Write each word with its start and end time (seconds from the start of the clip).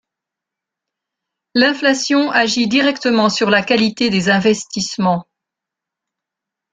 L'inflation 1.53 2.31
agit 2.31 2.67
directement 2.67 3.29
sur 3.29 3.51
la 3.51 3.61
qualité 3.61 4.09
des 4.09 4.31
investissements. 4.31 5.27